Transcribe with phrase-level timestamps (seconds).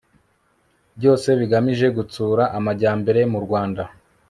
[0.97, 3.83] byose bigamije gutsura amajyambere mu rwanda